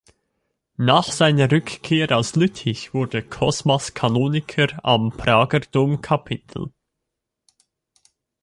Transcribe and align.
Nach 0.77 1.11
seiner 1.11 1.51
Rückkehr 1.51 2.11
aus 2.17 2.35
Lüttich 2.35 2.91
wurde 2.95 3.21
Cosmas 3.21 3.93
Kanoniker 3.93 4.83
am 4.83 5.11
Prager 5.11 5.59
Domkapitel. 5.59 6.71